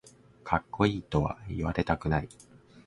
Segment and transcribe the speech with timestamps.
[0.43, 2.29] かっこいいとは言われたくない